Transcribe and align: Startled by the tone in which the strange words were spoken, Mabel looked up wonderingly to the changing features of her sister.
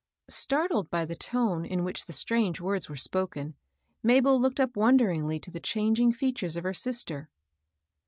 Startled 0.31 0.89
by 0.89 1.05
the 1.05 1.15
tone 1.15 1.63
in 1.63 1.83
which 1.83 2.05
the 2.07 2.11
strange 2.11 2.59
words 2.59 2.89
were 2.89 2.95
spoken, 2.95 3.53
Mabel 4.01 4.39
looked 4.41 4.59
up 4.59 4.75
wonderingly 4.75 5.39
to 5.39 5.51
the 5.51 5.59
changing 5.59 6.11
features 6.11 6.57
of 6.57 6.63
her 6.63 6.73
sister. 6.73 7.29